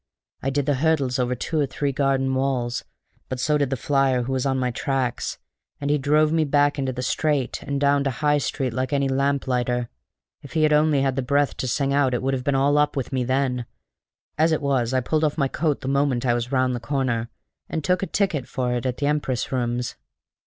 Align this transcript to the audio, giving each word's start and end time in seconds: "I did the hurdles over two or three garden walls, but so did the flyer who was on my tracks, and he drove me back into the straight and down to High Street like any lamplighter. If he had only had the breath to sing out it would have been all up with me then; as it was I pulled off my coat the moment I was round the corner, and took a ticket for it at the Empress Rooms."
"I 0.41 0.49
did 0.49 0.65
the 0.65 0.73
hurdles 0.81 1.19
over 1.19 1.35
two 1.35 1.59
or 1.59 1.67
three 1.67 1.91
garden 1.91 2.33
walls, 2.33 2.83
but 3.29 3.39
so 3.39 3.59
did 3.59 3.69
the 3.69 3.77
flyer 3.77 4.23
who 4.23 4.31
was 4.33 4.47
on 4.47 4.57
my 4.57 4.71
tracks, 4.71 5.37
and 5.79 5.91
he 5.91 5.99
drove 5.99 6.31
me 6.31 6.43
back 6.43 6.79
into 6.79 6.91
the 6.91 7.03
straight 7.03 7.61
and 7.61 7.79
down 7.79 8.03
to 8.05 8.09
High 8.09 8.39
Street 8.39 8.73
like 8.73 8.91
any 8.93 9.07
lamplighter. 9.07 9.89
If 10.41 10.53
he 10.53 10.63
had 10.63 10.73
only 10.73 11.03
had 11.03 11.17
the 11.17 11.21
breath 11.21 11.55
to 11.57 11.67
sing 11.67 11.93
out 11.93 12.15
it 12.15 12.23
would 12.23 12.33
have 12.33 12.43
been 12.43 12.55
all 12.55 12.79
up 12.79 12.95
with 12.95 13.13
me 13.13 13.23
then; 13.23 13.67
as 14.39 14.51
it 14.51 14.63
was 14.63 14.91
I 14.91 15.01
pulled 15.01 15.23
off 15.23 15.37
my 15.37 15.47
coat 15.47 15.81
the 15.81 15.87
moment 15.87 16.25
I 16.25 16.33
was 16.33 16.51
round 16.51 16.75
the 16.75 16.79
corner, 16.79 17.29
and 17.69 17.83
took 17.83 18.01
a 18.01 18.07
ticket 18.07 18.47
for 18.47 18.73
it 18.73 18.87
at 18.87 18.97
the 18.97 19.05
Empress 19.05 19.51
Rooms." 19.51 19.97